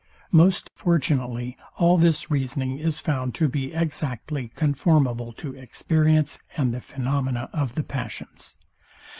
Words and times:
Most 0.31 0.71
fortunately 0.73 1.55
all 1.77 1.95
this 1.95 2.31
reasoning 2.31 2.79
is 2.79 2.99
found 2.99 3.35
to 3.35 3.47
be 3.47 3.71
exactly 3.71 4.47
conformable 4.55 5.31
to 5.33 5.53
experience, 5.55 6.41
and 6.57 6.73
the 6.73 6.81
phaenomena 6.81 7.51
of 7.53 7.75
the 7.75 7.83
passions. 7.83 8.57